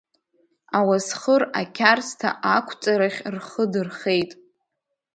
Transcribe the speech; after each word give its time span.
Ауасхыр 0.77 1.43
ақьарсҭа 1.61 2.29
ақәҵарахь 2.55 3.19
рхы 3.35 3.63
дырхеит. 3.71 4.31